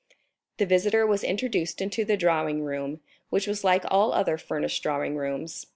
[0.57, 5.15] The visitor was introduced into the drawing room, which was like all other furnished drawing
[5.15, 5.67] rooms.